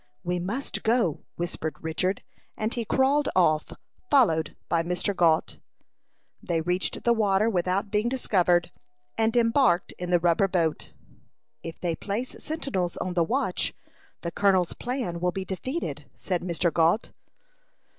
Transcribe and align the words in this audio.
"We 0.23 0.39
must 0.39 0.81
go," 0.81 1.21
whispered 1.35 1.75
Richard; 1.79 2.23
and 2.57 2.73
he 2.73 2.85
crawled 2.85 3.29
off, 3.35 3.71
followed 4.09 4.55
by 4.67 4.81
Mr. 4.81 5.15
Gault. 5.15 5.59
They 6.41 6.59
reached 6.59 7.03
the 7.03 7.13
water 7.13 7.47
without 7.51 7.91
being 7.91 8.09
discovered, 8.09 8.71
and 9.15 9.37
embarked 9.37 9.91
in 9.99 10.09
the 10.09 10.19
rubber 10.19 10.47
boat. 10.47 10.91
"If 11.61 11.79
they 11.81 11.95
place 11.95 12.35
sentinels 12.43 12.97
on 12.97 13.13
the 13.13 13.23
watch, 13.23 13.75
the 14.21 14.31
colonel's 14.31 14.73
plan 14.73 15.19
will 15.19 15.31
be 15.31 15.45
defeated," 15.45 16.09
said 16.15 16.41
Mr. 16.41 16.73
Gault. 16.73 17.11